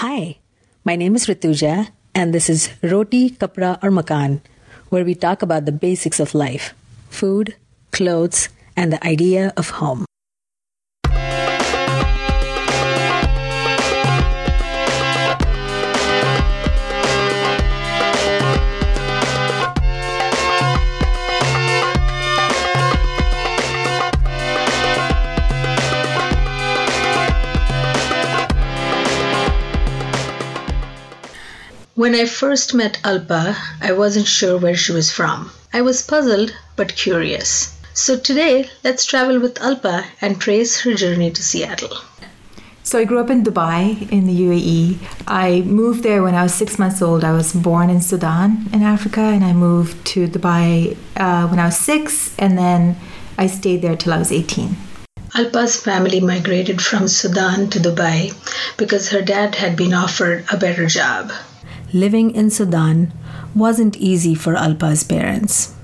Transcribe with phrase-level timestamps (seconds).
[0.00, 0.36] Hi,
[0.84, 4.42] my name is Rituja, and this is Roti, Kapra, or Makan,
[4.90, 6.74] where we talk about the basics of life
[7.08, 7.56] food,
[7.92, 10.05] clothes, and the idea of home.
[31.96, 35.50] When I first met Alpa, I wasn't sure where she was from.
[35.72, 37.74] I was puzzled but curious.
[37.94, 41.96] So today, let's travel with Alpa and trace her journey to Seattle.
[42.82, 44.98] So I grew up in Dubai in the UAE.
[45.26, 47.24] I moved there when I was six months old.
[47.24, 51.64] I was born in Sudan in Africa, and I moved to Dubai uh, when I
[51.64, 52.96] was six, and then
[53.38, 54.76] I stayed there till I was 18.
[55.34, 58.36] Alpa's family migrated from Sudan to Dubai
[58.76, 61.32] because her dad had been offered a better job
[61.92, 63.12] living in Sudan
[63.54, 65.74] wasn't easy for Alpa's parents.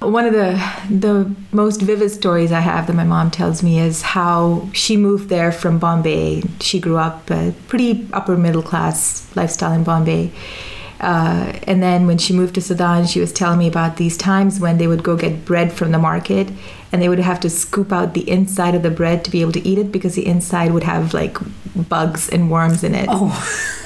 [0.00, 0.60] One of the
[0.90, 5.28] the most vivid stories I have that my mom tells me is how she moved
[5.28, 6.42] there from Bombay.
[6.60, 10.32] She grew up a pretty upper middle class lifestyle in Bombay.
[11.02, 14.60] Uh, and then when she moved to Sudan, she was telling me about these times
[14.60, 16.48] when they would go get bread from the market
[16.92, 19.52] and they would have to scoop out the inside of the bread to be able
[19.52, 21.36] to eat it because the inside would have like
[21.88, 23.08] bugs and worms in it.
[23.10, 23.34] Oh.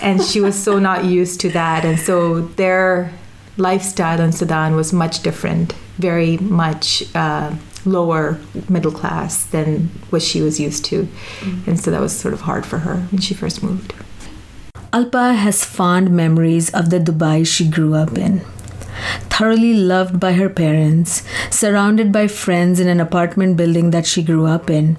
[0.02, 1.86] and she was so not used to that.
[1.86, 3.12] And so their
[3.56, 7.54] lifestyle in Sudan was much different, very much uh,
[7.86, 11.04] lower middle class than what she was used to.
[11.04, 11.70] Mm-hmm.
[11.70, 13.94] And so that was sort of hard for her when she first moved.
[14.96, 18.40] Alpa has fond memories of the Dubai she grew up in
[19.28, 24.46] thoroughly loved by her parents, surrounded by friends in an apartment building that she grew
[24.46, 24.96] up in.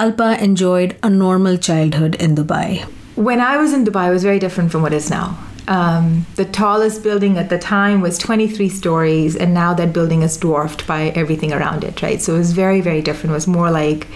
[0.00, 2.82] Alpa enjoyed a normal childhood in Dubai.
[3.14, 5.38] When I was in Dubai, it was very different from what is now.
[5.68, 10.36] Um, the tallest building at the time was 23 stories, and now that building is
[10.36, 12.20] dwarfed by everything around it, right?
[12.20, 13.30] So it was very, very different.
[13.30, 14.08] It was more like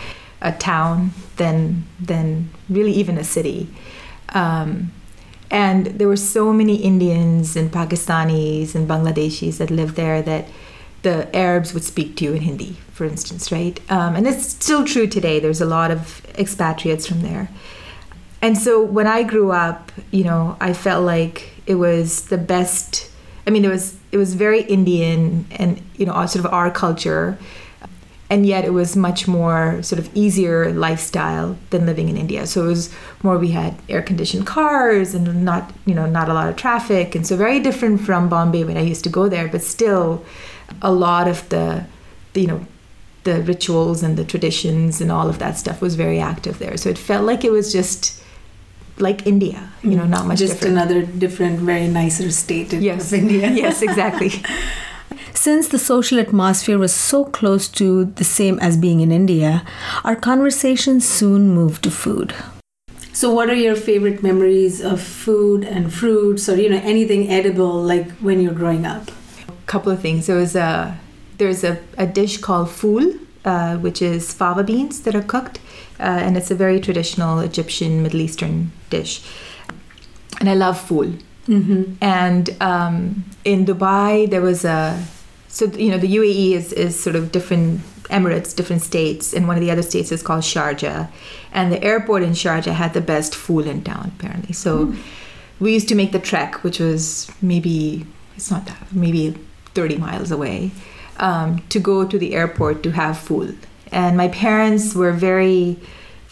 [0.42, 3.68] a town than than really even a city.
[4.30, 4.90] Um,
[5.50, 10.46] and there were so many Indians and Pakistanis and Bangladeshis that lived there that
[11.02, 13.78] the Arabs would speak to you in Hindi, for instance, right?
[13.90, 15.38] Um, and it's still true today.
[15.38, 17.50] There's a lot of expatriates from there.
[18.40, 23.10] And so when I grew up, you know, I felt like it was the best.
[23.46, 27.38] I mean, it was it was very Indian and you know, sort of our culture
[28.30, 32.46] and yet it was much more sort of easier lifestyle than living in India.
[32.46, 32.90] So it was
[33.22, 37.14] more we had air conditioned cars and not you know not a lot of traffic,
[37.14, 40.24] and so very different from Bombay when I used to go there, but still
[40.80, 41.86] a lot of the,
[42.32, 42.66] the you know
[43.24, 46.76] the rituals and the traditions and all of that stuff was very active there.
[46.76, 48.22] So it felt like it was just
[48.98, 50.10] like India, you know, mm-hmm.
[50.10, 50.76] not much just different.
[50.76, 53.12] another different, very nicer state yes.
[53.12, 53.50] of India.
[53.50, 54.30] yes, exactly.
[55.34, 59.64] Since the social atmosphere was so close to the same as being in India,
[60.04, 62.34] our conversation soon moved to food.
[63.12, 67.82] So, what are your favorite memories of food and fruits, or you know anything edible
[67.82, 69.10] like when you're growing up?
[69.48, 70.26] A couple of things.
[70.26, 70.98] There was a
[71.38, 75.58] there's a, a dish called fool, uh, which is fava beans that are cooked,
[76.00, 79.22] uh, and it's a very traditional Egyptian Middle Eastern dish.
[80.40, 81.12] And I love fool.
[81.46, 81.94] Mm-hmm.
[82.00, 85.04] And um, in Dubai, there was a
[85.54, 89.56] so you know the UAE is is sort of different emirates, different states, and one
[89.56, 91.08] of the other states is called Sharjah,
[91.52, 94.52] and the airport in Sharjah had the best food in town apparently.
[94.52, 94.98] So mm.
[95.60, 98.04] we used to make the trek, which was maybe
[98.36, 99.38] it's not that maybe
[99.74, 100.72] 30 miles away,
[101.18, 103.56] um, to go to the airport to have food.
[103.92, 105.78] And my parents were very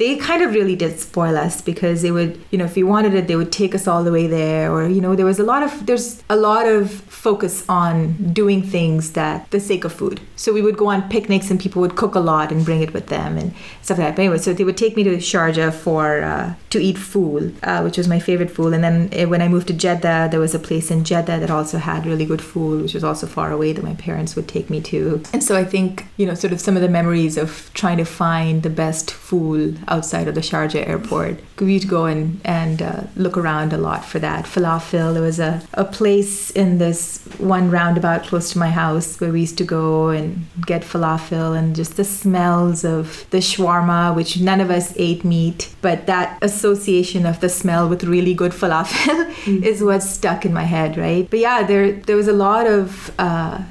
[0.03, 3.15] they kind of really did spoil us because they would, you know, if we wanted
[3.15, 4.73] it, they would take us all the way there.
[4.73, 8.62] Or, you know, there was a lot of, there's a lot of focus on doing
[8.62, 10.21] things that the sake of food.
[10.35, 12.93] So we would go on picnics and people would cook a lot and bring it
[12.93, 14.17] with them and stuff like that.
[14.17, 17.81] But anyway, so they would take me to Sharjah for, uh, to eat fool, uh,
[17.83, 18.75] which was my favorite fool.
[18.75, 21.50] And then uh, when I moved to Jeddah, there was a place in Jeddah that
[21.50, 24.69] also had really good food, which was also far away that my parents would take
[24.69, 25.23] me to.
[25.32, 28.05] And so I think, you know, sort of some of the memories of trying to
[28.05, 31.39] find the best food outside of the Sharjah airport.
[31.61, 34.47] We used to go and, and uh, look around a lot for that.
[34.47, 39.31] Falafel, there was a, a place in this one roundabout close to my house where
[39.31, 44.41] we used to go and get falafel and just the smells of the shawarma, which
[44.41, 49.31] none of us ate meat, but that association of the smell with really good falafel
[49.45, 49.62] mm.
[49.62, 51.29] is what stuck in my head, right?
[51.29, 53.62] But yeah, there there was a lot of uh,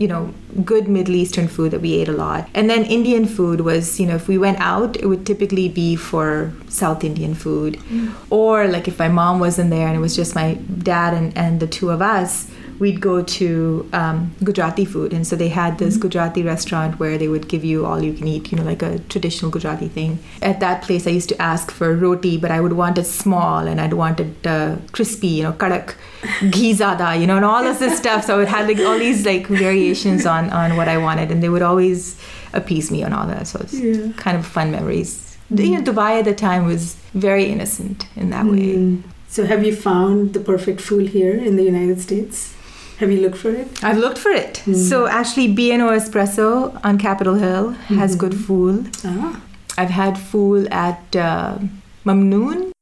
[0.00, 0.32] you know,
[0.64, 2.48] good Middle Eastern food that we ate a lot.
[2.54, 5.94] And then Indian food was, you know, if we went out, it would typically be
[5.94, 7.74] for South Indian food.
[7.74, 8.14] Mm.
[8.30, 11.60] Or like if my mom wasn't there and it was just my dad and, and
[11.60, 12.50] the two of us,
[12.80, 15.12] we'd go to um, Gujarati food.
[15.12, 16.08] And so they had this mm-hmm.
[16.08, 18.98] Gujarati restaurant where they would give you all you can eat, you know, like a
[19.10, 20.18] traditional Gujarati thing.
[20.40, 23.58] At that place, I used to ask for roti, but I would want it small
[23.66, 25.94] and I'd want it uh, crispy, you know, kadak,
[26.50, 28.24] ghee zada, you know, and all of this stuff.
[28.24, 31.30] So it had like all these like variations on, on what I wanted.
[31.30, 32.18] And they would always
[32.54, 33.46] appease me on all that.
[33.46, 34.12] So it's yeah.
[34.16, 35.36] kind of fun memories.
[35.52, 35.64] Mm-hmm.
[35.64, 38.96] You know, Dubai at the time was very innocent in that mm-hmm.
[38.96, 39.02] way.
[39.28, 42.52] So, have you found the perfect food here in the United States?
[43.00, 43.82] Have you looked for it?
[43.82, 44.62] I've looked for it.
[44.66, 44.76] Mm.
[44.76, 47.94] So actually, B&O Espresso on Capitol Hill mm-hmm.
[47.96, 48.84] has good fool.
[49.04, 49.40] Ah.
[49.78, 51.58] I've had fool at uh,
[52.04, 52.72] Mamnoon.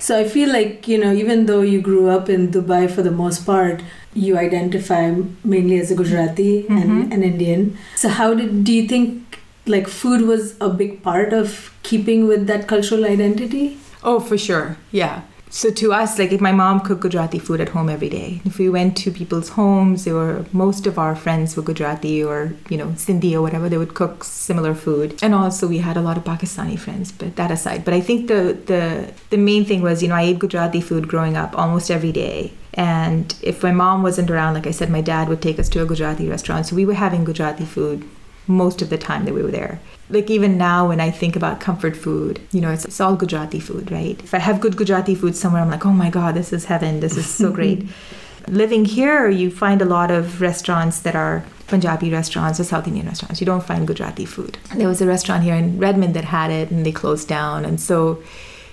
[0.00, 3.12] So I feel like, you know, even though you grew up in Dubai for the
[3.12, 3.80] most part,
[4.12, 5.14] you identify
[5.44, 7.02] mainly as a Gujarati mm-hmm.
[7.02, 7.78] and an Indian.
[7.94, 12.48] So how did do you think like food was a big part of keeping with
[12.48, 13.78] that cultural identity?
[14.02, 14.76] Oh, for sure.
[14.90, 15.22] Yeah.
[15.54, 18.58] So to us, like if my mom cooked Gujarati food at home every day, if
[18.58, 22.88] we went to people's homes, or most of our friends were Gujarati or you know
[23.04, 25.16] Sindhi or whatever, they would cook similar food.
[25.22, 27.84] And also we had a lot of Pakistani friends, but that aside.
[27.84, 31.06] But I think the the the main thing was you know I ate Gujarati food
[31.06, 32.52] growing up almost every day.
[32.74, 35.82] And if my mom wasn't around, like I said, my dad would take us to
[35.82, 36.66] a Gujarati restaurant.
[36.66, 38.02] So we were having Gujarati food
[38.46, 39.80] most of the time that we were there.
[40.10, 43.60] Like even now, when I think about comfort food, you know, it's, it's all Gujarati
[43.60, 44.18] food, right?
[44.22, 47.00] If I have good Gujarati food somewhere, I'm like, oh my God, this is heaven.
[47.00, 47.86] This is so great.
[48.48, 53.06] Living here, you find a lot of restaurants that are Punjabi restaurants or South Indian
[53.06, 53.40] restaurants.
[53.40, 54.58] You don't find Gujarati food.
[54.76, 57.64] There was a restaurant here in Redmond that had it and they closed down.
[57.64, 58.22] And so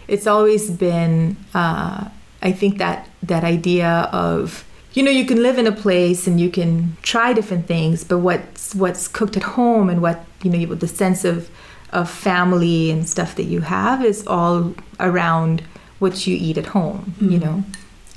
[0.10, 2.10] it's always been, uh,
[2.42, 6.40] I think, that, that idea of, you know you can live in a place and
[6.40, 10.76] you can try different things but what's what's cooked at home and what you know
[10.76, 11.50] the sense of
[11.92, 15.62] of family and stuff that you have is all around
[16.00, 17.32] what you eat at home mm-hmm.
[17.32, 17.64] you know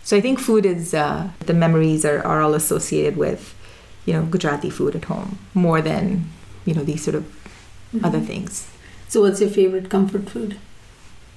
[0.03, 3.55] so i think food is uh, the memories are, are all associated with
[4.07, 6.29] you know gujarati food at home more than
[6.65, 8.05] you know these sort of mm-hmm.
[8.05, 8.71] other things
[9.09, 10.57] so what's your favorite comfort food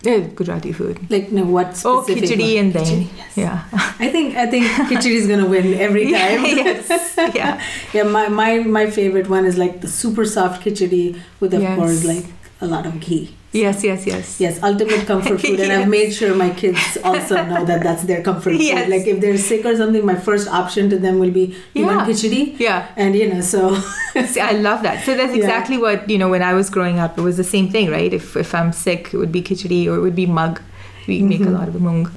[0.04, 1.10] yeah, Gujarati food.
[1.10, 1.82] Like no, what?
[1.84, 3.38] Oh, khichdi and then yes.
[3.38, 3.64] yeah.
[4.00, 6.46] I think I think khichdi is gonna win every time.
[6.46, 7.16] yes.
[7.34, 7.62] Yeah.
[7.94, 8.04] yeah.
[8.04, 11.78] My my my favorite one is like the super soft khichdi with of yes.
[11.78, 12.26] course like
[12.62, 13.36] a lot of ghee.
[13.54, 14.40] Yes, yes, yes.
[14.40, 15.60] Yes, ultimate comfort food.
[15.60, 15.82] And yes.
[15.82, 18.84] I've made sure my kids also know that that's their comfort yes.
[18.84, 18.90] food.
[18.90, 21.96] Like if they're sick or something, my first option to them will be, you yeah.
[21.96, 22.60] want khichdi?
[22.60, 22.88] Yeah.
[22.96, 23.76] And, you know, so.
[24.26, 25.06] See, I love that.
[25.06, 25.82] So that's exactly yeah.
[25.82, 28.14] what, you know, when I was growing up, it was the same thing, right?
[28.14, 30.62] If, if I'm sick, it would be khichdi or it would be mug.
[31.08, 31.30] We mm-hmm.
[31.30, 31.54] make a mm-hmm.
[31.54, 32.12] lot of mung.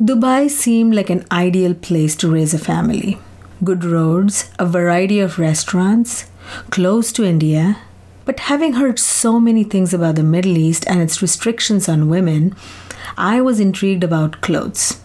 [0.00, 3.18] Dubai seemed like an ideal place to raise a family.
[3.64, 6.30] Good roads, a variety of restaurants,
[6.70, 7.78] close to India,
[8.28, 12.54] but having heard so many things about the Middle East and its restrictions on women,
[13.16, 15.00] I was intrigued about clothes.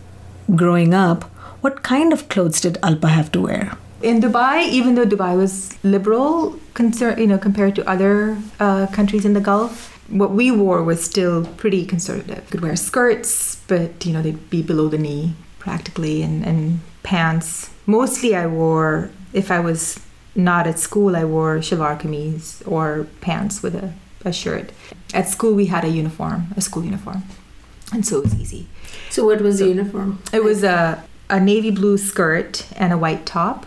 [0.54, 1.24] Growing up,
[1.62, 3.78] what kind of clothes did Alpa have to wear?
[4.02, 9.24] In Dubai, even though Dubai was liberal, concern, you know, compared to other uh, countries
[9.24, 12.50] in the Gulf, what we wore was still pretty conservative.
[12.50, 17.70] Could wear skirts, but you know they'd be below the knee practically, and, and pants.
[17.86, 19.98] Mostly, I wore if I was
[20.36, 23.94] not at school, I wore shalwar kameez or pants with a,
[24.26, 24.72] a shirt.
[25.14, 27.24] At school, we had a uniform, a school uniform,
[27.92, 28.68] and so it was easy.
[29.10, 30.22] So, what was so the uniform?
[30.32, 33.66] It was a, a navy blue skirt and a white top.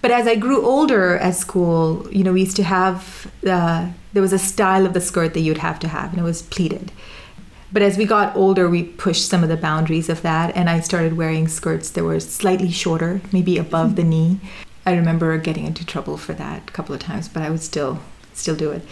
[0.00, 4.22] But as I grew older at school, you know, we used to have uh, there
[4.22, 6.92] was a style of the skirt that you'd have to have, and it was pleated.
[7.72, 10.78] But as we got older, we pushed some of the boundaries of that, and I
[10.80, 14.38] started wearing skirts that were slightly shorter, maybe above the knee.
[14.86, 18.00] I remember getting into trouble for that a couple of times, but I would still
[18.32, 18.82] still do it.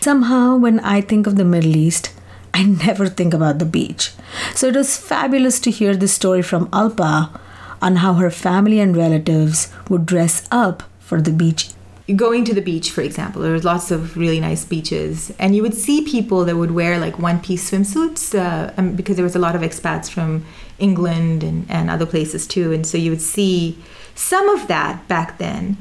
[0.00, 2.12] Somehow when I think of the Middle East,
[2.52, 4.12] I never think about the beach.
[4.54, 7.38] So it was fabulous to hear this story from Alpa
[7.80, 11.70] on how her family and relatives would dress up for the beach.
[12.16, 15.62] Going to the beach, for example, there was lots of really nice beaches, and you
[15.62, 19.38] would see people that would wear like one-piece swimsuits uh, um, because there was a
[19.38, 20.44] lot of expats from
[20.80, 23.78] England and, and other places too, and so you would see
[24.14, 25.76] some of that back then.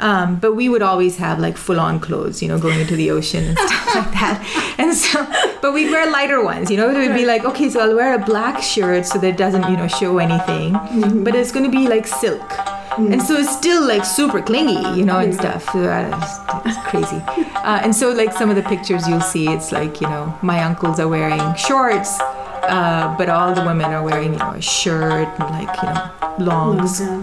[0.00, 3.12] Um, but we would always have like full on clothes, you know, going into the
[3.12, 4.74] ocean and stuff like that.
[4.76, 5.24] And so,
[5.60, 8.18] but we'd wear lighter ones, you know, we'd be like, okay, so I'll wear a
[8.18, 11.22] black shirt so that it doesn't, you know, show anything, mm-hmm.
[11.22, 12.40] but it's going to be like silk.
[12.40, 13.12] Mm-hmm.
[13.12, 15.70] And so it's still like super clingy, you know, and stuff.
[15.70, 17.22] So it's, it's crazy.
[17.62, 20.64] Uh, and so, like, some of the pictures you'll see, it's like, you know, my
[20.64, 22.18] uncles are wearing shorts
[22.62, 26.10] uh, but all the women are wearing, you know, a shirt and like, you know,
[26.38, 26.78] long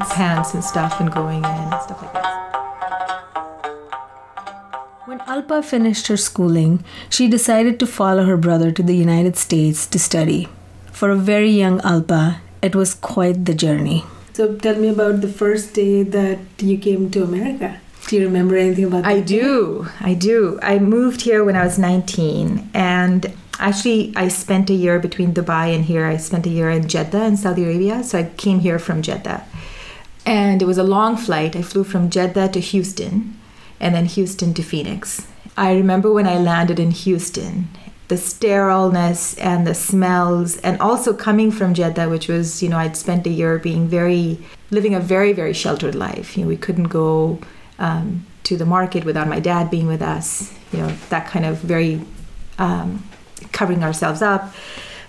[0.09, 2.39] pants and stuff and going in and stuff like that.
[5.05, 9.87] When Alpa finished her schooling, she decided to follow her brother to the United States
[9.87, 10.47] to study.
[10.91, 14.03] For a very young Alpa, it was quite the journey.
[14.33, 17.79] So tell me about the first day that you came to America.
[18.07, 19.09] Do you remember anything about that?
[19.09, 19.87] I do.
[19.99, 20.59] I do.
[20.61, 25.75] I moved here when I was 19 and actually I spent a year between Dubai
[25.75, 26.05] and here.
[26.05, 29.43] I spent a year in Jeddah in Saudi Arabia, so I came here from Jeddah.
[30.25, 31.55] And it was a long flight.
[31.55, 33.39] I flew from Jeddah to Houston
[33.79, 35.27] and then Houston to Phoenix.
[35.57, 37.69] I remember when I landed in Houston,
[38.07, 42.97] the sterileness and the smells, and also coming from Jeddah, which was, you know, I'd
[42.97, 44.39] spent a year being very,
[44.71, 46.37] living a very, very sheltered life.
[46.37, 47.39] You know, we couldn't go
[47.77, 51.57] um, to the market without my dad being with us, you know, that kind of
[51.57, 52.01] very
[52.57, 53.03] um,
[53.51, 54.53] covering ourselves up.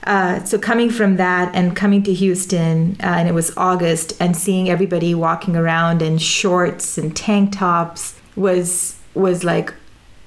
[0.04, 4.35] Uh, so coming from that and coming to Houston, uh, and it was August, and
[4.37, 9.75] seeing everybody walking around in shorts and tank tops was was like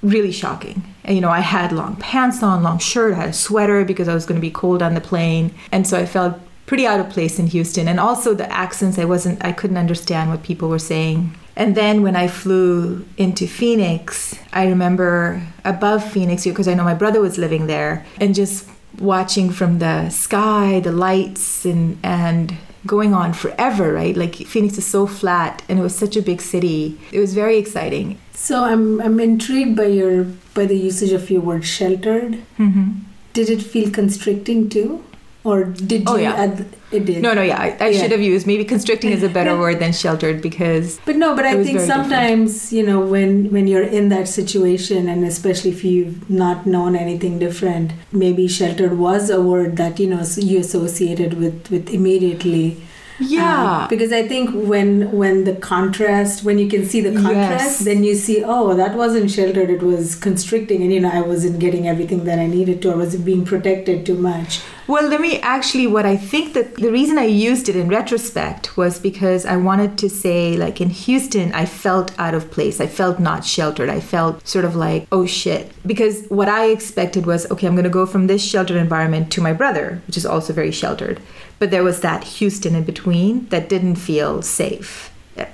[0.03, 0.83] really shocking.
[1.05, 4.07] And, you know, I had long pants on, long shirt, I had a sweater because
[4.07, 6.99] I was going to be cold on the plane, and so I felt pretty out
[6.99, 7.87] of place in Houston.
[7.87, 11.35] And also the accents, I wasn't, I couldn't understand what people were saying.
[11.55, 16.95] And then when I flew into Phoenix, I remember above Phoenix because I know my
[16.95, 18.67] brother was living there, and just
[18.99, 24.15] watching from the sky, the lights, and and going on forever, right?
[24.15, 26.99] Like Phoenix is so flat and it was such a big city.
[27.11, 28.19] It was very exciting.
[28.33, 32.43] So I'm I'm intrigued by your by the usage of your word sheltered.
[32.57, 32.91] Mm-hmm.
[33.33, 35.03] Did it feel constricting too?
[35.45, 36.35] Or did Oh, you yeah.
[36.43, 37.21] add it did?
[37.21, 38.01] No, no, yeah, I, I Yeah.
[38.01, 41.43] should have used maybe constricting is a better word than sheltered because But no, but
[41.45, 41.93] I think very different.
[42.05, 46.95] sometimes, you know, when when you're in that situation and especially if you've not known
[46.95, 52.77] anything different, maybe sheltered was a word that, you know, you associated with with immediately.
[53.19, 57.79] Yeah, Um, because I think when when the contrast, when you can see the contrast,
[57.79, 57.79] Yes.
[57.79, 61.59] then you see, oh, that wasn't sheltered; it was constricting, and you know, I wasn't
[61.59, 62.91] getting everything that I needed to.
[62.91, 64.61] I was it being protected too much.
[64.85, 68.75] Well, let me actually, what I think that the reason I used it in retrospect
[68.75, 72.81] was because I wanted to say, like in Houston, I felt out of place.
[72.81, 73.89] I felt not sheltered.
[73.89, 75.71] I felt sort of like, oh shit.
[75.85, 79.41] Because what I expected was, okay, I'm going to go from this sheltered environment to
[79.41, 81.21] my brother, which is also very sheltered.
[81.63, 85.13] But there was that Houston in between that didn't feel safe.
[85.37, 85.45] Uh,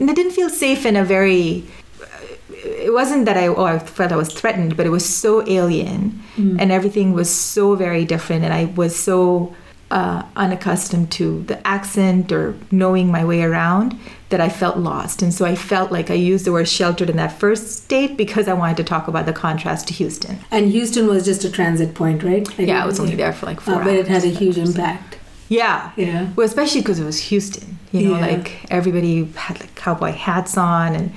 [0.00, 1.62] And it didn't feel safe in a very
[2.88, 6.20] it wasn't that I, oh, I felt I was threatened, but it was so alien
[6.36, 8.42] and everything was so very different.
[8.42, 9.54] And I was so
[9.90, 13.96] uh, unaccustomed to the accent or knowing my way around
[14.30, 15.22] that I felt lost.
[15.22, 18.48] And so I felt like I used the word sheltered in that first state because
[18.48, 20.38] I wanted to talk about the contrast to Houston.
[20.50, 22.46] And Houston was just a transit point, right?
[22.58, 24.58] Like, Yeah, I was only there for like four Uh, but it had a huge
[24.58, 25.15] impact.
[25.48, 25.92] Yeah.
[25.96, 26.28] Yeah.
[26.36, 27.78] Well, especially because it was Houston.
[27.92, 28.26] You know, Yeah.
[28.26, 31.12] like everybody had like cowboy hats on and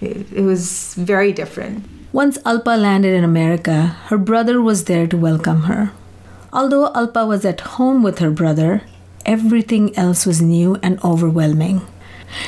[0.00, 1.84] it, it was very different.
[2.12, 5.92] Once Alpa landed in America, her brother was there to welcome her.
[6.52, 8.82] Although Alpa was at home with her brother,
[9.24, 11.82] everything else was new and overwhelming.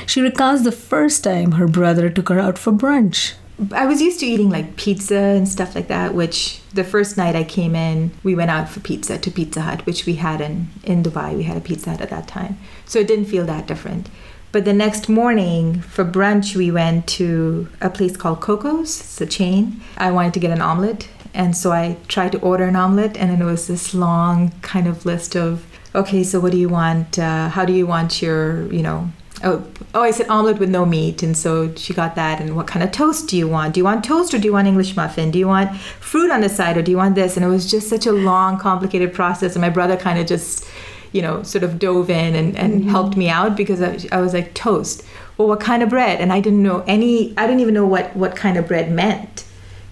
[0.06, 3.34] She recounts the first time her brother took her out for brunch.
[3.73, 7.37] I was used to eating like pizza and stuff like that, which the first night
[7.37, 10.68] I came in, we went out for pizza to Pizza Hut, which we had in,
[10.82, 11.37] in Dubai.
[11.37, 12.59] We had a Pizza Hut at that time.
[12.87, 14.09] So it didn't feel that different.
[14.52, 19.00] But the next morning for brunch, we went to a place called Coco's.
[19.00, 19.80] It's a chain.
[19.97, 21.09] I wanted to get an omelet.
[21.32, 24.87] And so I tried to order an omelet, and then it was this long kind
[24.87, 27.18] of list of, okay, so what do you want?
[27.18, 29.11] Uh, how do you want your, you know,
[29.44, 32.40] Oh, oh, I said omelet with no meat, and so she got that.
[32.40, 33.75] And what kind of toast do you want?
[33.75, 35.30] Do you want toast or do you want English muffin?
[35.30, 37.37] Do you want fruit on the side or do you want this?
[37.37, 39.54] And it was just such a long, complicated process.
[39.54, 40.64] And my brother kind of just,
[41.12, 44.32] you know, sort of dove in and, and helped me out because I, I was
[44.32, 45.02] like toast.
[45.38, 46.20] Well, what kind of bread?
[46.20, 47.34] And I didn't know any.
[47.37, 49.44] I didn't even know what what kind of bread meant.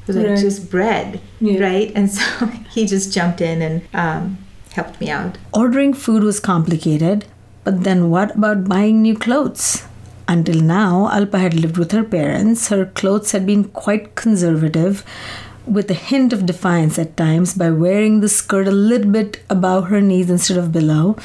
[0.03, 0.39] It was like Right.
[0.39, 1.61] just bread, Yeah.
[1.61, 1.93] right?
[1.95, 4.39] And so he just jumped in and um,
[4.75, 5.39] helped me out.
[5.53, 7.27] Ordering food was complicated,
[7.65, 9.85] but then what about buying new clothes?
[10.27, 12.69] Until now, Alpa had lived with her parents.
[12.69, 15.05] Her clothes had been quite conservative,
[15.67, 19.89] with a hint of defiance at times by wearing the skirt a little bit above
[19.89, 21.17] her knees instead of below.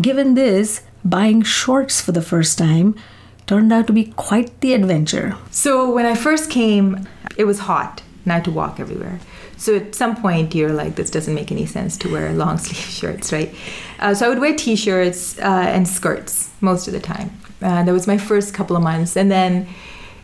[0.00, 2.94] Given this, buying shorts for the first time
[3.46, 5.36] turned out to be quite the adventure.
[5.50, 9.18] So when I first came, it was hot and I had to walk everywhere.
[9.60, 12.78] So at some point, you're like, this doesn't make any sense to wear long sleeve
[12.78, 13.54] shirts, right?
[13.98, 17.30] Uh, so I would wear t shirts uh, and skirts most of the time.
[17.60, 19.18] Uh, that was my first couple of months.
[19.18, 19.68] And then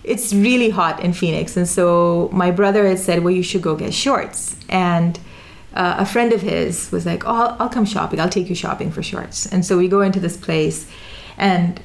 [0.05, 1.55] it's really hot in Phoenix.
[1.55, 4.57] And so my brother had said, well, you should go get shorts.
[4.71, 5.21] And
[5.75, 8.19] uh, a friend of his was like, oh, I'll, I'll come shopping.
[8.19, 9.45] I'll take you shopping for shorts.
[9.45, 10.91] And so we go into this place
[11.37, 11.79] and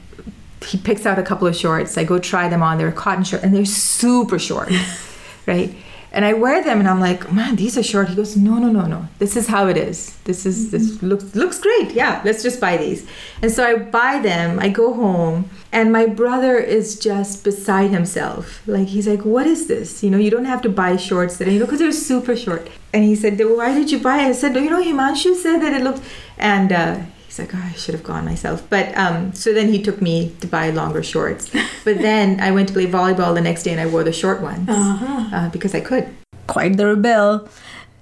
[0.65, 1.97] he picks out a couple of shorts.
[1.97, 2.77] I go try them on.
[2.77, 4.71] They're cotton shorts and they're super short.
[5.45, 5.75] right?
[6.13, 8.09] And I wear them and I'm like, man, these are short.
[8.09, 9.07] He goes, no, no, no, no.
[9.19, 10.17] This is how it is.
[10.25, 11.91] This is this looks looks great.
[11.91, 13.07] Yeah, let's just buy these.
[13.41, 14.59] And so I buy them.
[14.59, 18.61] I go home and my brother is just beside himself.
[18.67, 20.03] Like he's like, what is this?
[20.03, 22.69] You know, you don't have to buy shorts that you know because they're super short.
[22.93, 24.27] And he said, why did you buy it?
[24.27, 26.03] I said, you know, Himanshu said that it looked
[26.37, 26.71] and.
[26.71, 26.99] Uh,
[27.31, 28.61] he's like, oh, I should have gone myself.
[28.69, 31.49] But um, so then he took me to buy longer shorts.
[31.85, 34.41] But then I went to play volleyball the next day and I wore the short
[34.41, 35.35] ones Uh-huh.
[35.35, 36.09] uh, because I could.
[36.47, 37.47] Quite the rebel.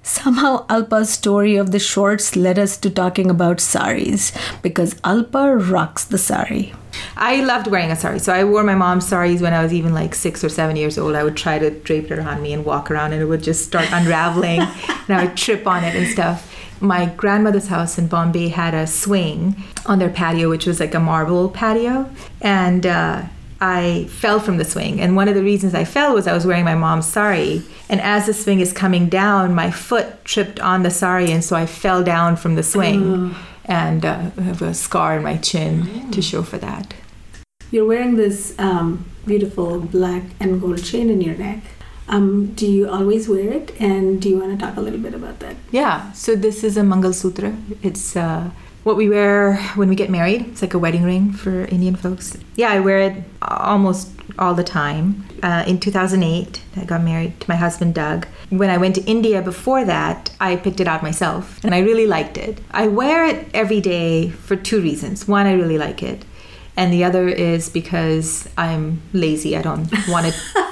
[0.01, 4.31] Somehow, Alpa's story of the shorts led us to talking about saris
[4.63, 6.73] because Alpa rocks the sari.
[7.15, 8.17] I loved wearing a sari.
[8.17, 10.97] So I wore my mom's saris when I was even like six or seven years
[10.97, 11.13] old.
[11.13, 13.65] I would try to drape it around me and walk around and it would just
[13.65, 14.61] start unraveling
[15.07, 16.48] and I would trip on it and stuff.
[16.81, 20.99] My grandmother's house in Bombay had a swing on their patio, which was like a
[20.99, 22.09] marble patio.
[22.41, 23.23] And uh,
[23.61, 25.01] I fell from the swing.
[25.01, 27.63] And one of the reasons I fell was I was wearing my mom's sari.
[27.89, 31.31] And as the swing is coming down, my foot tripped on the sari.
[31.31, 33.35] And so I fell down from the swing.
[33.65, 36.93] And uh, I have a scar in my chin to show for that.
[37.71, 41.59] You're wearing this um, beautiful black and gold chain in your neck.
[42.09, 43.79] Um, do you always wear it?
[43.79, 45.55] And do you want to talk a little bit about that?
[45.71, 47.55] Yeah, so this is a Mangal Sutra.
[47.83, 48.49] It's uh,
[48.83, 50.41] what we wear when we get married.
[50.47, 52.35] It's like a wedding ring for Indian folks.
[52.55, 55.25] Yeah, I wear it almost all the time.
[55.43, 58.27] Uh, in 2008, I got married to my husband Doug.
[58.49, 62.07] When I went to India before that, I picked it out myself and I really
[62.07, 62.59] liked it.
[62.71, 65.27] I wear it every day for two reasons.
[65.27, 66.25] One, I really like it.
[66.75, 69.57] And the other is because I'm lazy.
[69.57, 70.65] I don't want to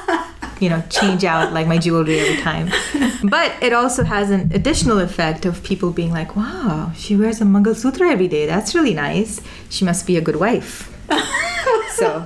[0.60, 2.72] you know change out like my jewelry every time.
[3.24, 7.46] But it also has an additional effect of people being like wow she wears a
[7.46, 8.46] mangal sutra every day.
[8.46, 9.42] That's really nice.
[9.70, 10.94] She must be a good wife.
[11.98, 12.26] So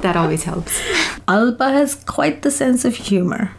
[0.00, 0.80] that always helps.
[1.28, 3.52] Alpa has quite the sense of humor.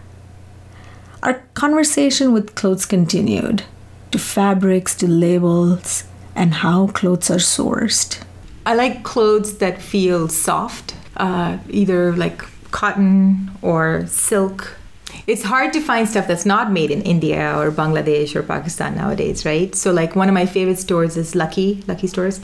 [1.23, 3.63] Our conversation with clothes continued
[4.11, 6.03] to fabrics, to labels,
[6.35, 8.21] and how clothes are sourced.
[8.65, 12.41] i like clothes that feel soft uh, either like
[12.79, 14.77] cotton or silk
[15.27, 19.45] it's hard to find stuff that's not made in India or Bangladesh or Pakistan nowadays,
[19.45, 19.73] right?
[19.73, 22.41] So like one of my favorite stores is Lucky, Lucky stores.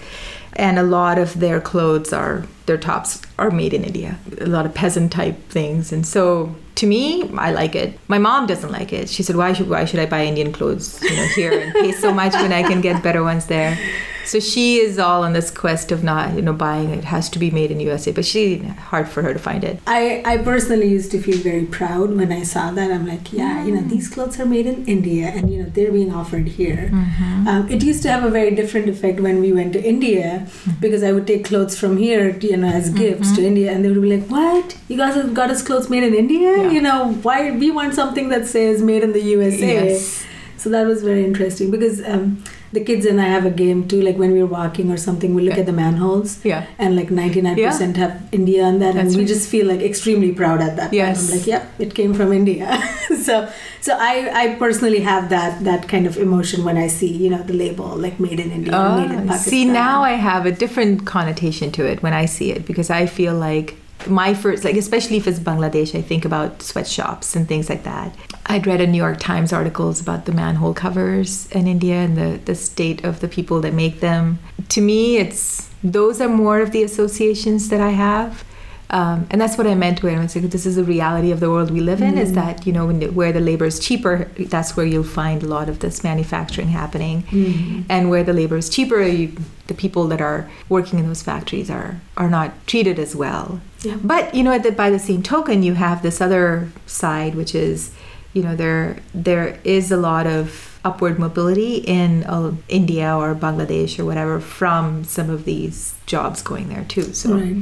[0.53, 4.17] And a lot of their clothes are their tops are made in India.
[4.39, 5.91] A lot of peasant type things.
[5.91, 7.97] And so to me, I like it.
[8.07, 9.07] My mom doesn't like it.
[9.07, 11.91] She said, "Why should why should I buy Indian clothes, you know, here and pay
[11.91, 13.77] so much when I can get better ones there?"
[14.25, 17.39] So she is all on this quest of not, you know, buying it has to
[17.39, 19.79] be made in USA, but she hard for her to find it.
[19.87, 22.91] I, I personally used to feel very proud when I saw that.
[22.91, 23.89] I'm like, yeah, you know, mm.
[23.89, 26.89] these clothes are made in India and, you know, they're being offered here.
[26.93, 27.47] Mm-hmm.
[27.47, 30.79] Um, it used to have a very different effect when we went to India mm-hmm.
[30.79, 32.99] because I would take clothes from here, you know, as mm-hmm.
[32.99, 34.77] gifts to India and they would be like, what?
[34.87, 36.57] You guys have got us clothes made in India?
[36.57, 36.70] Yeah.
[36.71, 37.51] You know, why?
[37.51, 39.89] We want something that says made in the USA.
[39.89, 40.25] Yes.
[40.57, 43.99] So that was very interesting because um, the kids and I have a game too.
[43.99, 46.67] Like when we're walking or something, we look at the manholes Yeah.
[46.77, 49.27] and like 99% have India on that, That's and we right.
[49.27, 50.93] just feel like extremely proud at that.
[50.93, 51.19] Yes.
[51.21, 51.31] point.
[51.31, 52.79] I'm like, yep, it came from India.
[53.23, 53.49] so,
[53.81, 57.41] so I, I personally have that that kind of emotion when I see you know
[57.41, 59.39] the label like made in India, made in Oh, Pakistan.
[59.39, 63.07] see, now I have a different connotation to it when I see it because I
[63.07, 63.77] feel like
[64.07, 68.15] my first, like, especially if it's Bangladesh, I think about sweatshops and things like that.
[68.47, 72.39] I'd read a New York Times articles about the manhole covers in India and the,
[72.45, 74.39] the state of the people that make them.
[74.69, 78.43] To me, it's those are more of the associations that I have.
[78.91, 81.49] Um, and that's what I meant when I said this is the reality of the
[81.49, 82.17] world we live in.
[82.17, 85.41] Is that you know when the, where the labor is cheaper, that's where you'll find
[85.43, 87.81] a lot of this manufacturing happening, Mm-hmm.
[87.89, 89.31] and where the labor is cheaper, you,
[89.67, 93.61] the people that are working in those factories are are not treated as well.
[93.81, 93.97] Yeah.
[94.03, 97.55] But you know, at the, by the same token, you have this other side, which
[97.55, 97.91] is,
[98.33, 103.97] you know, there there is a lot of upward mobility in uh, India or Bangladesh
[103.99, 107.13] or whatever from some of these jobs going there too.
[107.13, 107.55] So Right.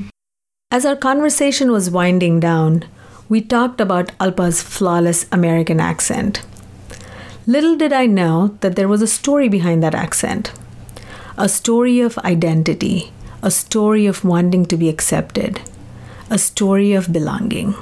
[0.72, 2.86] As our conversation was winding down,
[3.28, 6.46] we talked about Alpa's flawless American accent.
[7.48, 10.52] Little did I know that there was a story behind that accent
[11.40, 15.60] a story of identity, a story of wanting to be accepted,
[16.30, 17.74] a story of belonging.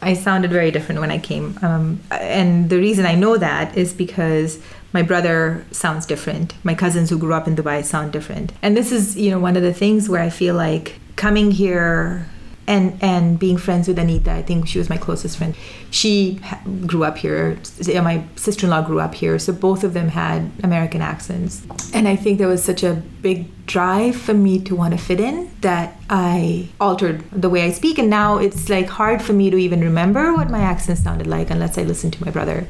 [0.00, 1.58] I sounded very different when I came.
[1.62, 4.58] Um, and the reason I know that is because
[4.92, 6.54] my brother sounds different.
[6.64, 8.52] My cousins who grew up in Dubai sound different.
[8.62, 12.26] And this is, you know, one of the things where I feel like coming here
[12.66, 15.54] and and being friends with Anita, I think she was my closest friend.
[15.90, 16.40] She
[16.86, 17.58] grew up here.
[17.88, 21.62] My sister-in-law grew up here, so both of them had American accents.
[21.92, 25.18] And I think there was such a big drive for me to want to fit
[25.18, 27.98] in that I altered the way I speak.
[27.98, 31.50] And now it's like hard for me to even remember what my accent sounded like
[31.50, 32.66] unless I listen to my brother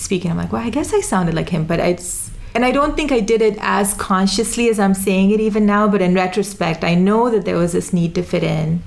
[0.00, 0.30] speaking.
[0.30, 3.12] I'm like, well, I guess I sounded like him, but it's and I don't think
[3.12, 6.96] I did it as consciously as I'm saying it even now, but in retrospect, I
[6.96, 8.82] know that there was this need to fit in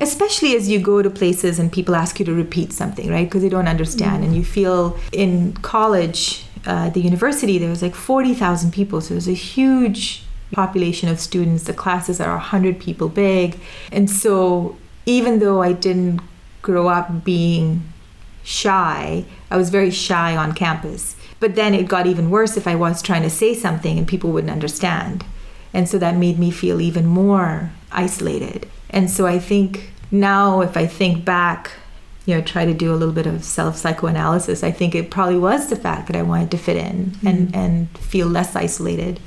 [0.00, 3.26] especially as you go to places and people ask you to repeat something, right?
[3.26, 4.16] Because they don't understand.
[4.16, 4.24] Mm-hmm.
[4.24, 9.00] And you feel in college, uh, the university, there was like 40,000 people.
[9.00, 11.64] So was a huge population of students.
[11.64, 13.60] The classes are 100 people big.
[13.92, 16.20] And so even though I didn't
[16.62, 17.82] grow up being
[18.42, 21.16] shy, I was very shy on campus.
[21.40, 24.30] But then it got even worse if I was trying to say something and people
[24.30, 25.24] wouldn't understand.
[25.72, 28.68] And so that made me feel even more isolated.
[28.90, 31.70] And so I think now, if I think back,
[32.26, 35.38] you know, try to do a little bit of self psychoanalysis, I think it probably
[35.38, 37.26] was the fact that I wanted to fit in mm-hmm.
[37.26, 39.20] and, and feel less isolated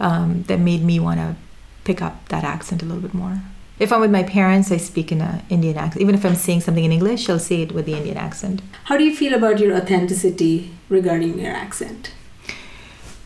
[0.00, 1.36] um, that made me want to
[1.84, 3.40] pick up that accent a little bit more.
[3.78, 6.00] If I'm with my parents, I speak in an Indian accent.
[6.00, 8.62] Even if I'm saying something in English, I'll say it with the Indian accent.
[8.84, 12.12] How do you feel about your authenticity regarding your accent?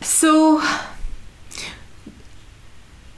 [0.01, 0.61] So,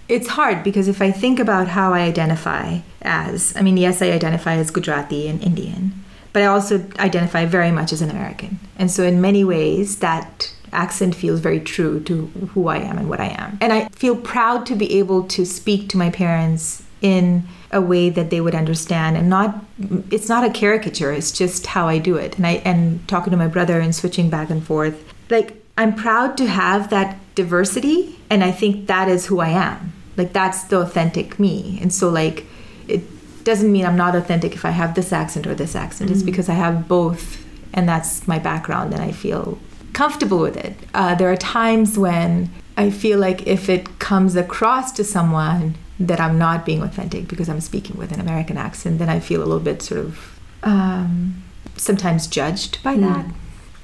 [0.07, 4.11] it's hard because if I think about how I identify as, I mean, yes, I
[4.11, 5.93] identify as Gujarati and Indian,
[6.33, 8.59] but I also identify very much as an American.
[8.77, 13.09] And so, in many ways, that accent feels very true to who I am and
[13.09, 13.57] what I am.
[13.59, 18.09] And I feel proud to be able to speak to my parents in a way
[18.09, 19.63] that they would understand and not
[20.09, 22.37] it's not a caricature it's just how i do it.
[22.37, 26.37] And i and talking to my brother and switching back and forth like i'm proud
[26.37, 29.93] to have that diversity and i think that is who i am.
[30.15, 31.79] Like that's the authentic me.
[31.81, 32.45] And so like
[32.87, 33.01] it
[33.43, 36.09] doesn't mean i'm not authentic if i have this accent or this accent.
[36.09, 36.15] Mm-hmm.
[36.15, 39.59] it's because i have both and that's my background and i feel
[39.91, 40.75] comfortable with it.
[40.95, 45.75] Uh, there are times when i feel like if it comes across to someone
[46.07, 49.41] that i'm not being authentic because i'm speaking with an american accent then i feel
[49.41, 51.43] a little bit sort of um,
[51.75, 53.01] sometimes judged by mm.
[53.01, 53.25] that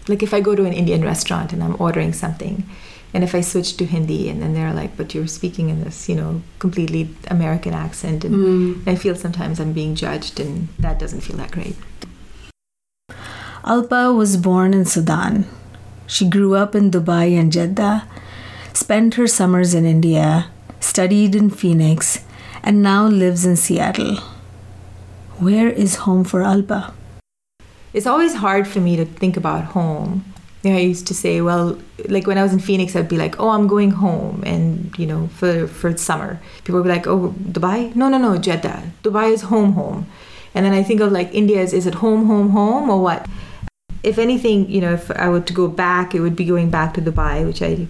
[0.07, 2.63] like if i go to an indian restaurant and i'm ordering something
[3.13, 6.07] and if I switch to Hindi and then they're like, but you're speaking in this,
[6.07, 8.87] you know, completely American accent, and mm.
[8.87, 11.75] I feel sometimes I'm being judged, and that doesn't feel that great.
[13.63, 15.45] Alpa was born in Sudan.
[16.05, 18.07] She grew up in Dubai and Jeddah,
[18.73, 22.23] spent her summers in India, studied in Phoenix,
[22.63, 24.17] and now lives in Seattle.
[25.37, 26.93] Where is home for Alpa?
[27.93, 30.25] It's always hard for me to think about home
[30.61, 31.77] yeah, I used to say, well,
[32.09, 35.05] like when I was in Phoenix, I'd be like, oh, I'm going home, and you
[35.05, 37.95] know, for for summer, people would be like, oh, Dubai?
[37.95, 38.83] No, no, no, Jeddah.
[39.03, 40.05] Dubai is home, home.
[40.53, 43.25] And then I think of like India is it home, home, home, or what?
[44.03, 46.93] If anything, you know, if I were to go back, it would be going back
[46.95, 47.87] to Dubai, which I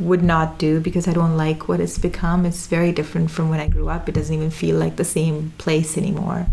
[0.00, 2.44] would not do because I don't like what it's become.
[2.44, 4.08] It's very different from when I grew up.
[4.08, 6.46] It doesn't even feel like the same place anymore.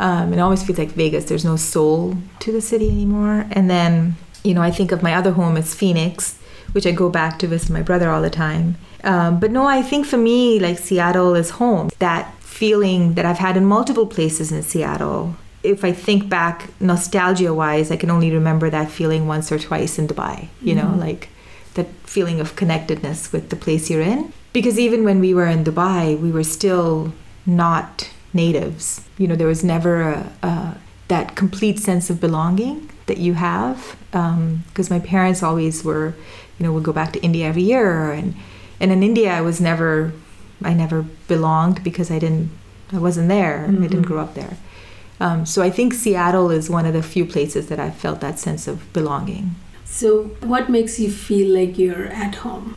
[0.00, 1.26] Um, it always feels like Vegas.
[1.26, 3.46] There's no soul to the city anymore.
[3.52, 6.38] And then you know, I think of my other home as Phoenix,
[6.72, 8.76] which I go back to visit my brother all the time.
[9.04, 11.90] Um, but no, I think for me, like Seattle is home.
[11.98, 15.36] That feeling that I've had in multiple places in Seattle.
[15.62, 19.98] If I think back nostalgia wise, I can only remember that feeling once or twice
[19.98, 20.92] in Dubai, you mm-hmm.
[20.92, 21.28] know, like
[21.74, 24.32] that feeling of connectedness with the place you're in.
[24.52, 27.12] Because even when we were in Dubai, we were still
[27.46, 29.02] not natives.
[29.18, 30.76] You know, there was never a, a
[31.08, 36.14] that complete sense of belonging that you have because um, my parents always were
[36.58, 38.34] you know would go back to india every year and
[38.80, 40.12] and in india i was never
[40.64, 42.50] i never belonged because i didn't
[42.92, 43.82] i wasn't there mm-hmm.
[43.82, 44.56] i didn't grow up there
[45.20, 48.38] um, so i think seattle is one of the few places that i felt that
[48.38, 49.54] sense of belonging
[49.92, 52.76] so what makes you feel like you're at home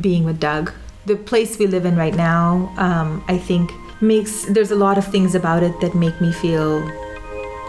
[0.00, 0.72] being with doug
[1.06, 5.06] the place we live in right now um, i think makes there's a lot of
[5.06, 6.80] things about it that make me feel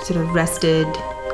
[0.03, 0.87] sort of rested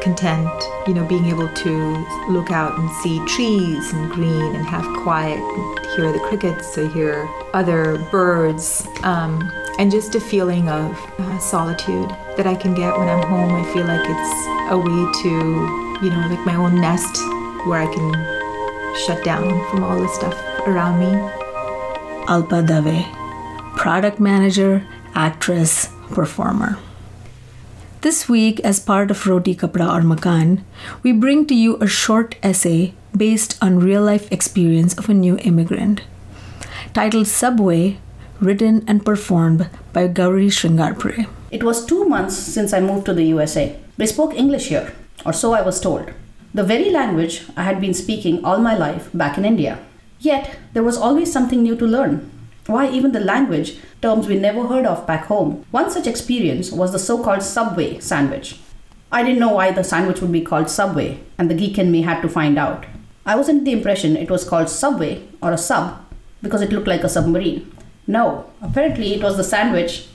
[0.03, 0.51] content,
[0.85, 5.39] you know, being able to look out and see trees and green and have quiet
[5.39, 11.39] and hear the crickets or hear other birds, um, and just a feeling of uh,
[11.39, 13.55] solitude that I can get when I'm home.
[13.55, 17.23] I feel like it's a way to, you know, like my own nest
[17.65, 18.11] where I can
[19.05, 20.35] shut down from all the stuff
[20.67, 21.11] around me.
[22.27, 23.05] Alpa Dave,
[23.77, 24.85] product manager,
[25.15, 26.77] actress, performer.
[28.01, 30.65] This week, as part of Roti Kapda or Makan,
[31.03, 35.37] we bring to you a short essay based on real life experience of a new
[35.37, 36.01] immigrant.
[36.93, 37.97] Titled Subway
[38.41, 41.27] written and performed by Gauri Shringarpure.
[41.49, 43.79] It was two months since I moved to the USA.
[43.97, 44.93] We spoke English here,
[45.25, 46.11] or so I was told.
[46.53, 49.79] The very language I had been speaking all my life back in India.
[50.19, 52.29] Yet, there was always something new to learn.
[52.67, 55.65] Why, even the language, terms we never heard of back home.
[55.71, 58.59] One such experience was the so called Subway sandwich.
[59.11, 62.01] I didn't know why the sandwich would be called Subway, and the geek in me
[62.03, 62.85] had to find out.
[63.25, 65.99] I was under the impression it was called Subway or a sub
[66.41, 67.71] because it looked like a submarine.
[68.05, 70.07] No, apparently it was the sandwich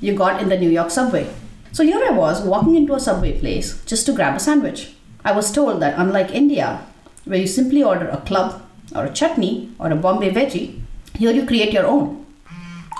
[0.00, 1.32] you got in the New York subway.
[1.74, 4.94] So here I was walking into a subway place just to grab a sandwich.
[5.24, 6.86] I was told that unlike India,
[7.24, 8.62] where you simply order a club
[8.94, 10.80] or a chutney or a Bombay veggie,
[11.16, 12.24] here you create your own.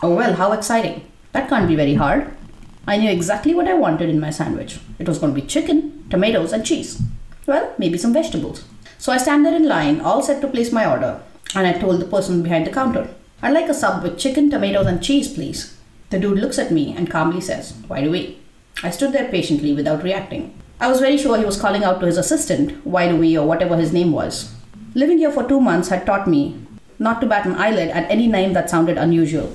[0.02, 1.04] Oh well, how exciting.
[1.30, 2.37] That can't be very hard.
[2.84, 4.80] I knew exactly what I wanted in my sandwich.
[4.98, 7.00] It was going to be chicken, tomatoes, and cheese.
[7.46, 8.64] Well, maybe some vegetables.
[8.98, 11.22] So I stand there in line, all set to place my order,
[11.54, 14.87] and I told the person behind the counter, I'd like a sub with chicken, tomatoes,
[14.87, 15.78] and cheese, please.
[16.10, 18.40] The dude looks at me and calmly says, Why do we?
[18.82, 20.58] I stood there patiently without reacting.
[20.80, 23.46] I was very sure he was calling out to his assistant, Why do we, or
[23.46, 24.54] whatever his name was.
[24.94, 26.60] Living here for two months had taught me
[26.98, 29.54] not to bat an eyelid at any name that sounded unusual.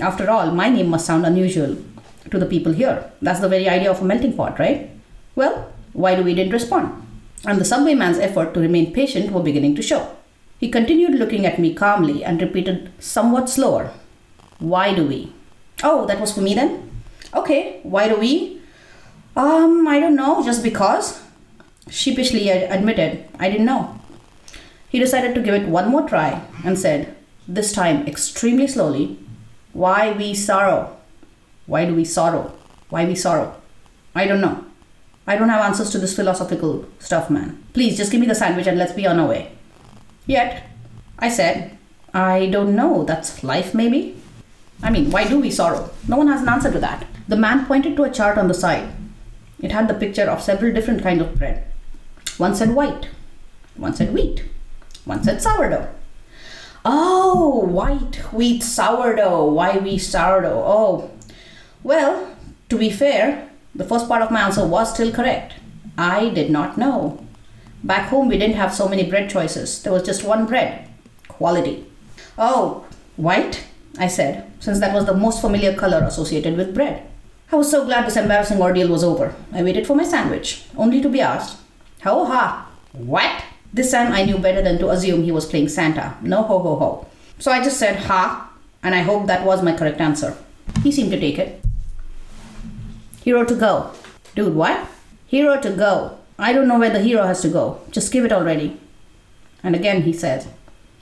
[0.00, 1.76] After all, my name must sound unusual
[2.30, 3.10] to the people here.
[3.22, 4.90] That's the very idea of a melting pot, right?
[5.34, 7.02] Well, why do we didn't respond?
[7.46, 10.16] And the subway man's effort to remain patient were beginning to show.
[10.58, 13.92] He continued looking at me calmly and repeated somewhat slower,
[14.58, 15.32] Why do we?
[15.82, 16.85] Oh, that was for me then?
[17.36, 18.60] Okay, why do we?
[19.36, 21.22] Um, I don't know, just because.
[21.88, 24.00] Sheepishly admitted, I didn't know.
[24.88, 27.14] He decided to give it one more try and said,
[27.46, 29.18] this time extremely slowly,
[29.72, 30.96] Why we sorrow?
[31.66, 32.54] Why do we sorrow?
[32.88, 33.54] Why we sorrow?
[34.14, 34.64] I don't know.
[35.26, 37.62] I don't have answers to this philosophical stuff, man.
[37.74, 39.52] Please just give me the sandwich and let's be on our way.
[40.26, 40.66] Yet,
[41.18, 41.76] I said,
[42.14, 43.04] I don't know.
[43.04, 44.16] That's life, maybe?
[44.82, 45.90] I mean, why do we sorrow?
[46.08, 47.06] No one has an answer to that.
[47.28, 48.88] The man pointed to a chart on the side.
[49.60, 51.64] It had the picture of several different kinds of bread.
[52.38, 53.08] One said white,
[53.74, 54.44] one said wheat,
[55.04, 55.88] one said sourdough.
[56.84, 59.46] Oh, white wheat sourdough.
[59.46, 60.62] Why we sourdough?
[60.64, 61.10] Oh,
[61.82, 62.36] well,
[62.68, 65.54] to be fair, the first part of my answer was still correct.
[65.98, 67.24] I did not know.
[67.82, 69.82] Back home, we didn't have so many bread choices.
[69.82, 70.88] There was just one bread.
[71.28, 71.86] Quality.
[72.38, 72.86] Oh,
[73.16, 73.64] white?
[73.98, 77.08] I said, since that was the most familiar color associated with bread.
[77.52, 79.34] I was so glad this embarrassing ordeal was over.
[79.52, 81.58] I waited for my sandwich, only to be asked,
[82.02, 82.68] Ho ha!
[82.92, 83.44] What?
[83.72, 86.16] This time I knew better than to assume he was playing Santa.
[86.22, 87.06] No ho ho ho.
[87.38, 88.50] So I just said ha,
[88.82, 90.36] and I hope that was my correct answer.
[90.82, 91.62] He seemed to take it.
[93.22, 93.92] Hero to go.
[94.34, 94.88] Dude, what?
[95.26, 96.18] Hero to go.
[96.38, 97.80] I don't know where the hero has to go.
[97.90, 98.80] Just give it already.
[99.62, 100.46] And again he said,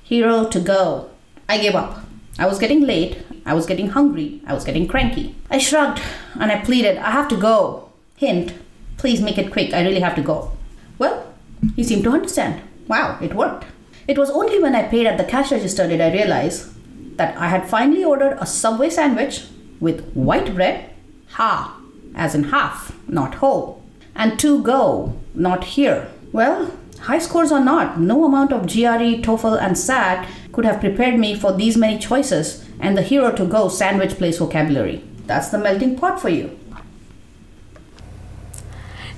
[0.03, 1.11] Hero to go.
[1.49, 2.04] I gave up.
[2.39, 3.25] I was getting late.
[3.47, 4.41] I was getting hungry.
[4.47, 5.35] I was getting cranky.
[5.51, 6.01] I shrugged
[6.41, 7.91] and I pleaded, I have to go.
[8.17, 8.55] Hint,
[8.97, 9.73] please make it quick.
[9.73, 10.53] I really have to go.
[10.99, 11.33] Well,
[11.77, 12.63] he seemed to understand.
[12.89, 13.67] Wow, it worked.
[14.07, 16.75] It was only when I paid at the cash register did I realize
[17.17, 19.47] that I had finally ordered a Subway sandwich
[19.81, 20.91] with white bread,
[21.29, 21.81] ha,
[22.15, 23.83] as in half, not whole,
[24.15, 26.11] and to go, not here.
[26.33, 26.73] Well,
[27.05, 31.35] high scores or not, no amount of GRE, TOEFL, and SAT could have prepared me
[31.35, 35.05] for these many choices and the hero to go sandwich place vocabulary.
[35.27, 36.59] That's the melting pot for you.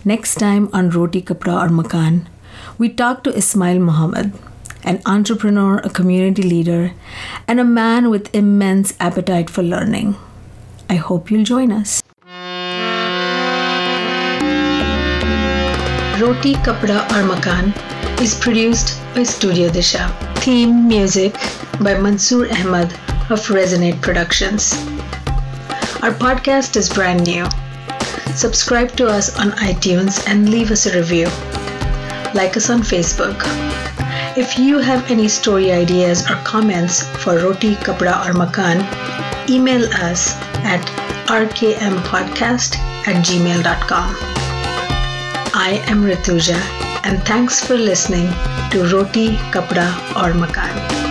[0.04, 2.28] Next time on Roti Kapra or Makan,
[2.78, 4.32] we talk to Ismail Muhammad,
[4.84, 6.92] an entrepreneur, a community leader,
[7.48, 10.16] and a man with immense appetite for learning.
[10.88, 12.02] I hope you'll join us.
[16.20, 17.74] Roti Kapda or Makan
[18.22, 20.08] is produced by Studio Disha.
[20.38, 21.34] Theme music
[21.78, 22.90] by Mansoor Ahmad
[23.28, 24.72] of Resonate Productions.
[26.02, 27.44] Our podcast is brand new.
[28.34, 31.26] Subscribe to us on iTunes and leave us a review.
[32.32, 33.36] Like us on Facebook.
[34.38, 38.80] If you have any story ideas or comments for Roti Kapda or Makan,
[39.50, 40.80] email us at
[41.28, 44.35] rkmpodcast at gmail.com.
[45.58, 46.58] I am Rituja
[47.04, 48.28] and thanks for listening
[48.72, 51.05] to Roti Kapda or Makan.